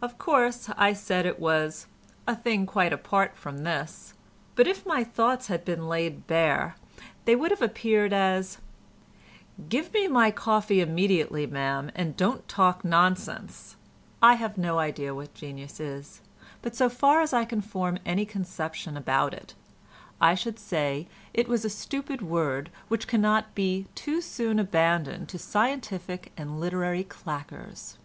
Of 0.00 0.18
course 0.18 0.70
I 0.76 0.92
said 0.92 1.26
it 1.26 1.40
was 1.40 1.88
"a 2.28 2.36
thing 2.36 2.64
quite 2.64 2.92
apart 2.92 3.34
from 3.36 3.64
this," 3.64 4.14
but 4.54 4.68
if 4.68 4.86
my 4.86 5.02
thoughts 5.02 5.48
had 5.48 5.64
been 5.64 5.88
laid 5.88 6.28
bare, 6.28 6.76
they 7.24 7.34
would 7.34 7.50
have 7.50 7.60
appeared 7.60 8.12
as 8.12 8.58
"Give 9.68 9.92
me 9.92 10.06
my 10.06 10.30
coffee 10.30 10.80
immediately, 10.80 11.44
ma'am, 11.48 11.90
and 11.96 12.16
don't 12.16 12.46
talk 12.46 12.84
nonsense." 12.84 13.74
I 14.22 14.34
have 14.34 14.56
no 14.56 14.78
idea 14.78 15.12
what 15.12 15.34
genius 15.34 15.80
is, 15.80 16.20
but 16.62 16.76
so 16.76 16.88
far 16.88 17.20
as 17.20 17.32
I 17.32 17.44
can 17.44 17.62
form 17.62 17.98
any 18.06 18.24
conception 18.24 18.96
about 18.96 19.34
it, 19.34 19.54
I 20.20 20.36
should 20.36 20.60
say 20.60 21.08
it 21.34 21.48
was 21.48 21.64
a 21.64 21.68
stupid 21.68 22.22
word 22.22 22.70
which 22.86 23.08
cannot 23.08 23.56
be 23.56 23.86
too 23.96 24.20
soon 24.20 24.60
abandoned 24.60 25.28
to 25.30 25.38
scientific 25.40 26.30
and 26.36 26.60
literary 26.60 27.02
claqueurs. 27.02 27.98